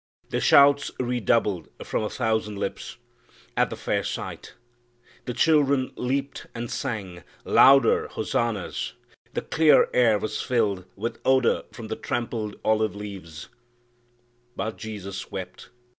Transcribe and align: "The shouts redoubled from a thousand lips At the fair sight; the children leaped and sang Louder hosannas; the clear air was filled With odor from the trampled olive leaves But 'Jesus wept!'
"The 0.31 0.39
shouts 0.39 0.89
redoubled 0.99 1.67
from 1.83 2.01
a 2.01 2.09
thousand 2.09 2.57
lips 2.57 2.97
At 3.55 3.69
the 3.69 3.75
fair 3.75 4.03
sight; 4.03 4.55
the 5.25 5.33
children 5.35 5.91
leaped 5.95 6.47
and 6.55 6.71
sang 6.71 7.21
Louder 7.45 8.07
hosannas; 8.07 8.93
the 9.35 9.43
clear 9.43 9.89
air 9.93 10.17
was 10.17 10.41
filled 10.41 10.85
With 10.95 11.21
odor 11.23 11.65
from 11.71 11.87
the 11.87 11.95
trampled 11.95 12.55
olive 12.65 12.95
leaves 12.95 13.49
But 14.55 14.77
'Jesus 14.79 15.29
wept!' 15.29 15.69